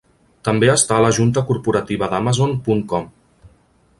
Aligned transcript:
També 0.47 0.69
està 0.75 0.95
a 0.99 1.03
la 1.05 1.11
junta 1.17 1.43
corporativa 1.51 2.09
d'Amazon 2.15 2.57
punt 2.69 2.85
com. 2.95 3.09